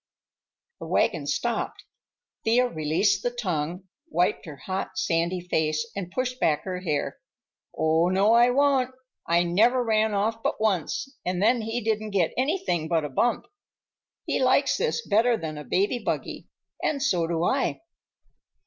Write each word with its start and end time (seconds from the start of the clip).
The 0.79 0.87
wagon 0.87 1.27
stopped. 1.27 1.83
Thea 2.43 2.67
released 2.67 3.21
the 3.21 3.29
tongue, 3.29 3.83
wiped 4.09 4.47
her 4.47 4.55
hot, 4.55 4.97
sandy 4.97 5.39
face, 5.41 5.85
and 5.95 6.09
pushed 6.09 6.39
back 6.39 6.63
her 6.63 6.79
hair. 6.79 7.19
"Oh, 7.77 8.07
no, 8.09 8.33
I 8.33 8.49
won't! 8.49 8.95
I 9.27 9.43
never 9.43 9.83
ran 9.83 10.15
off 10.15 10.41
but 10.41 10.59
once, 10.59 11.13
and 11.23 11.39
then 11.39 11.61
he 11.61 11.81
didn't 11.81 12.09
get 12.17 12.33
anything 12.35 12.87
but 12.87 13.05
a 13.05 13.09
bump. 13.09 13.45
He 14.25 14.41
likes 14.41 14.75
this 14.75 15.05
better 15.05 15.37
than 15.37 15.55
a 15.59 15.63
baby 15.63 15.99
buggy, 15.99 16.47
and 16.81 17.03
so 17.03 17.27
do 17.27 17.43
I." 17.43 17.81